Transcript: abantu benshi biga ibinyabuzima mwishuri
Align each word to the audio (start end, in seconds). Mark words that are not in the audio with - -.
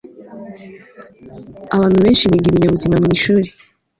abantu 1.75 1.97
benshi 2.03 2.29
biga 2.31 2.47
ibinyabuzima 2.49 2.95
mwishuri 3.03 3.49